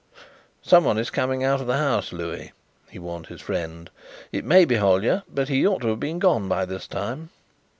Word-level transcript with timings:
"Someone 0.63 0.97
is 0.97 1.11
coming 1.11 1.43
out 1.43 1.61
of 1.61 1.67
the 1.67 1.77
house, 1.77 2.11
Louis," 2.11 2.53
he 2.89 2.97
warned 2.97 3.27
his 3.27 3.39
friend. 3.39 3.87
"It 4.31 4.43
may 4.43 4.65
be 4.65 4.77
Hollyer, 4.77 5.21
but 5.31 5.47
he 5.47 5.67
ought 5.67 5.81
to 5.83 5.89
have 5.95 6.19
gone 6.19 6.49
by 6.49 6.65
this 6.65 6.87
time." 6.87 7.29